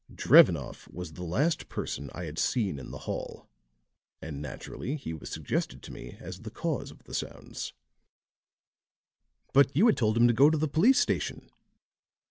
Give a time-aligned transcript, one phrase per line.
[0.11, 3.47] Drevenoff was the last person I had seen in the hall,
[4.19, 7.73] and naturally he was suggested to me as the cause of the sounds."
[9.53, 11.51] "But you had told him to go to the police station."